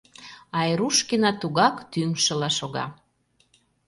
[0.59, 2.85] Айрушкина тугак тӱҥшыла шога.